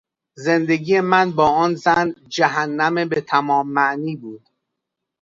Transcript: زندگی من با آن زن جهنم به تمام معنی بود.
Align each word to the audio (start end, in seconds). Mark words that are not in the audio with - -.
زندگی 0.37 0.99
من 1.01 1.31
با 1.31 1.49
آن 1.49 1.75
زن 1.75 2.15
جهنم 2.29 3.09
به 3.09 3.21
تمام 3.21 3.67
معنی 3.69 4.15
بود. 4.15 4.49